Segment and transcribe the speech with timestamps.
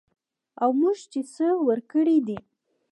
[0.61, 2.37] او موږ چې څه ورکړي دي